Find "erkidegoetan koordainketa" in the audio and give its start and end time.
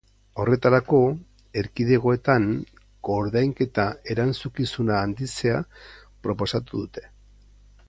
1.61-3.85